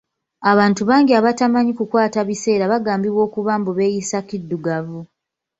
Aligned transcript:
Abantu 0.51 0.81
bangi 0.89 1.11
abatamanyi 1.19 1.71
kukwata 1.79 2.19
biseera 2.27 2.71
bagambibwa 2.73 3.21
okuba 3.27 3.51
mbu 3.59 3.71
beeyisa 3.77 4.17
kiddugavu. 4.27 4.99